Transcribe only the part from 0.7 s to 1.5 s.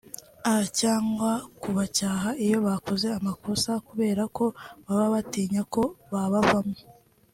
cyangwa